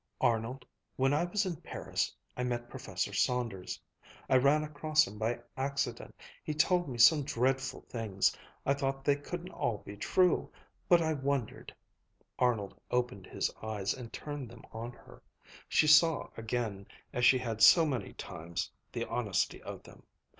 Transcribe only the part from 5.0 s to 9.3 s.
him by accident. He told me some dreadful things. I thought they